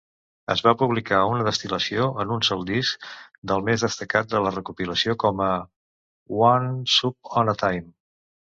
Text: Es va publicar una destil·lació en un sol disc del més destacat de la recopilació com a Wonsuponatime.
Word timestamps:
Es 0.51 0.61
va 0.67 0.71
publicar 0.77 1.19
una 1.31 1.43
destil·lació 1.47 2.07
en 2.23 2.33
un 2.35 2.41
sol 2.47 2.63
disc 2.71 3.05
del 3.51 3.65
més 3.69 3.85
destacat 3.87 4.33
de 4.33 4.41
la 4.47 4.55
recopilació 4.57 5.17
com 5.27 5.45
a 5.49 5.51
Wonsuponatime. 6.41 7.89